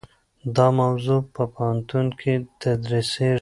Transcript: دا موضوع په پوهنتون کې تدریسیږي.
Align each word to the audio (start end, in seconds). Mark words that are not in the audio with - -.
دا 0.55 0.67
موضوع 0.79 1.19
په 1.33 1.43
پوهنتون 1.53 2.05
کې 2.19 2.33
تدریسیږي. 2.61 3.29